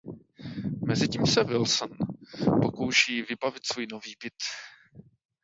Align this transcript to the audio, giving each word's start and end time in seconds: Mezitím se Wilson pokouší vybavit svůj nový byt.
Mezitím 0.87 1.27
se 1.27 1.43
Wilson 1.43 1.89
pokouší 2.61 3.21
vybavit 3.21 3.65
svůj 3.65 3.87
nový 3.91 4.15
byt. 4.23 4.33